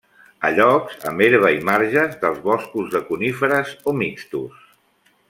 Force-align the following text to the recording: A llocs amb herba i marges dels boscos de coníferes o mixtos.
A 0.47 0.49
llocs 0.59 1.03
amb 1.11 1.21
herba 1.25 1.51
i 1.57 1.59
marges 1.69 2.17
dels 2.25 2.39
boscos 2.49 2.89
de 2.97 3.03
coníferes 3.11 3.73
o 3.93 3.95
mixtos. 4.03 4.65